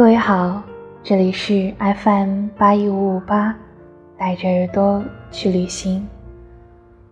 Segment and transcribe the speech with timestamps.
[0.00, 0.62] 各位好，
[1.02, 3.54] 这里是 FM 八一五五八，
[4.16, 6.08] 带着耳朵去旅行，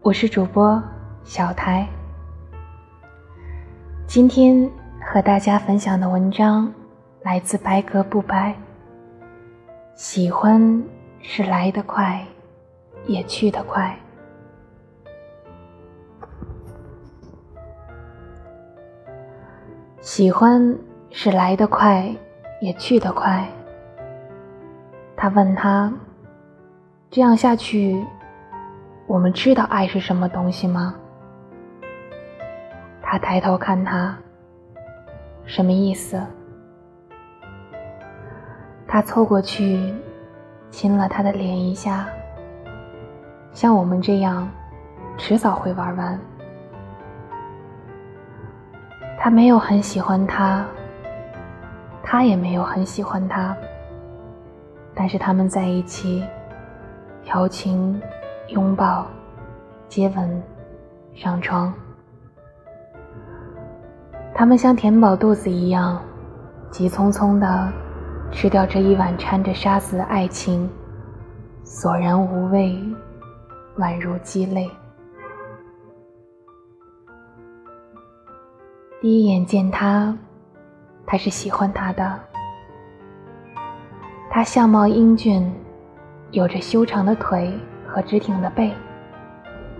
[0.00, 0.82] 我是主播
[1.22, 1.86] 小台。
[4.04, 4.68] 今天
[5.00, 6.74] 和大家分享的文章
[7.22, 8.52] 来自白格不白。
[9.94, 10.82] 喜欢
[11.20, 12.26] 是来得快，
[13.06, 13.96] 也去得快。
[20.00, 20.76] 喜欢
[21.12, 22.12] 是来得快，
[22.62, 23.44] 也去得快。
[25.16, 25.92] 他问他
[27.10, 28.06] ：“这样下去，
[29.08, 30.94] 我们知道爱是什么东西吗？”
[33.02, 34.16] 他抬头看他，
[35.44, 36.22] 什么意思？
[38.86, 39.92] 他凑过去，
[40.70, 42.06] 亲了他的脸一下。
[43.52, 44.48] 像我们这样，
[45.18, 46.16] 迟早会玩完。
[49.18, 50.64] 他没有很喜欢他，
[52.02, 53.56] 他也没有很喜欢他。
[54.94, 56.22] 但是他们在一起，
[57.22, 58.00] 调情、
[58.48, 59.06] 拥抱、
[59.88, 60.42] 接吻、
[61.14, 61.72] 上床。
[64.34, 66.00] 他们像填饱肚子一样，
[66.70, 67.72] 急匆匆的
[68.30, 70.68] 吃掉这一碗掺着沙子的爱情，
[71.64, 72.78] 索然无味，
[73.78, 74.70] 宛如鸡肋。
[79.00, 80.16] 第一眼见他，
[81.06, 82.18] 他是喜欢他的。
[84.30, 85.52] 他相貌英俊，
[86.30, 87.52] 有着修长的腿
[87.86, 88.72] 和直挺的背，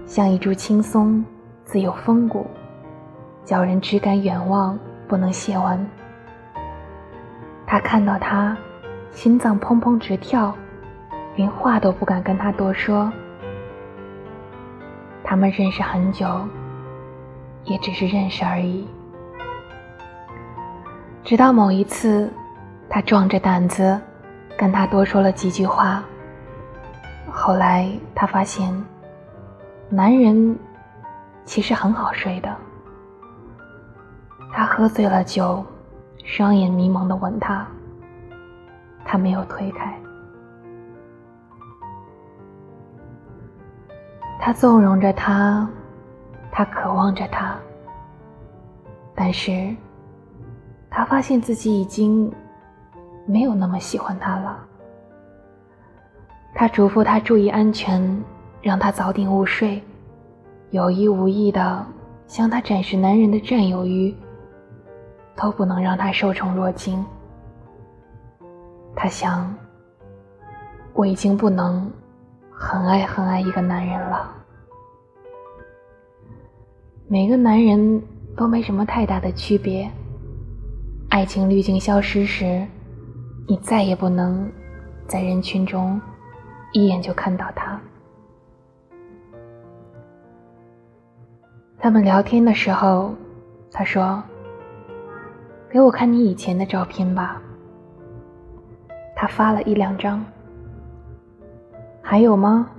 [0.05, 1.25] 像一株青松，
[1.65, 2.47] 自有风骨，
[3.45, 4.79] 叫人只敢远望，
[5.09, 5.85] 不能亵玩。
[7.67, 8.55] 他看到他，
[9.11, 10.55] 心脏砰砰直跳，
[11.37, 13.11] 连话都不敢跟他多说。
[15.25, 16.27] 他们认识很久，
[17.65, 18.87] 也只是认识而已。
[21.25, 22.29] 直到某一次，
[22.89, 23.99] 他壮着胆子
[24.57, 26.03] 跟他多说了几句话。
[27.31, 28.75] 后来他发现，
[29.89, 30.59] 男人
[31.45, 32.55] 其实很好睡的。
[34.53, 35.65] 他喝醉了酒，
[36.25, 37.67] 双眼迷蒙的吻她，
[39.05, 39.97] 他没有推开。
[44.41, 45.67] 他纵容着他，
[46.51, 47.57] 他渴望着他，
[49.15, 49.73] 但是。
[50.95, 52.31] 他发现自己已经
[53.25, 54.59] 没有那么喜欢他了。
[56.55, 58.23] 他嘱咐他注意安全，
[58.61, 59.83] 让他早点午睡，
[60.71, 61.85] 有意无意的
[62.27, 64.15] 向他展示男人的占有欲，
[65.35, 67.03] 都不能让他受宠若惊。
[68.95, 69.53] 他想，
[70.93, 71.91] 我已经不能
[72.51, 74.31] 很爱很爱一个男人了。
[77.09, 78.03] 每个男人
[78.37, 79.91] 都没什么太大的区别。
[81.13, 82.67] 爱情滤镜消失时，
[83.47, 84.51] 你再也不能
[85.07, 86.01] 在人群中
[86.73, 87.79] 一眼就看到他。
[91.79, 93.15] 他们聊天的时候，
[93.71, 94.23] 他说
[95.69, 97.43] ：“给我看你以前的照片吧。”
[99.15, 100.25] 他发了一两张。
[102.01, 102.71] 还有吗？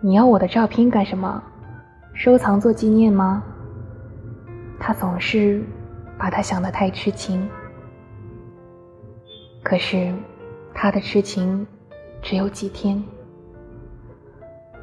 [0.00, 1.40] 你要我的照片干什么？
[2.14, 3.44] 收藏做纪念吗？
[4.80, 5.62] 他总是。
[6.18, 7.48] 把他想得太痴情，
[9.62, 10.12] 可是
[10.74, 11.64] 他的痴情
[12.20, 13.02] 只有几天，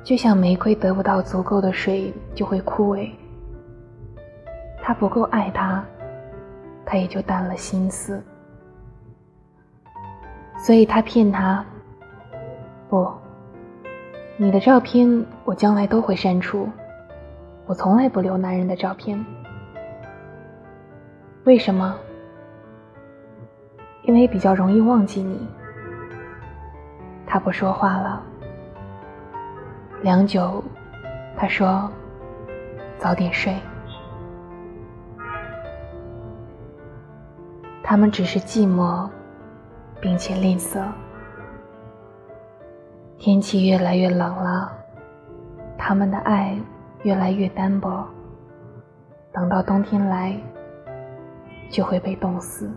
[0.04, 3.10] 就像玫瑰得不到足够的水就会枯萎。
[4.82, 5.84] 他不够爱他，
[6.86, 8.24] 他也就淡了心思，
[10.58, 11.66] 所以他骗他。
[12.88, 13.12] 不，
[14.38, 16.70] 你的照片我将来都会删除，
[17.66, 19.26] 我从来不留男人的照片。
[21.46, 21.96] 为什么？
[24.02, 25.48] 因为比较容易忘记你。
[27.24, 28.24] 他不说话了。
[30.02, 30.64] 良久，
[31.38, 31.88] 他说
[32.98, 33.56] ：“早点睡。”
[37.84, 39.08] 他们只是寂寞，
[40.02, 40.84] 并且吝啬。
[43.20, 44.72] 天气越来越冷了，
[45.78, 46.58] 他们的爱
[47.04, 48.04] 越来越单薄。
[49.32, 50.36] 等到冬天来。
[51.70, 52.70] 就会被冻死。